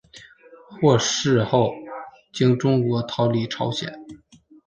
[0.81, 1.71] 获释后
[2.33, 3.93] 经中国逃离朝鲜。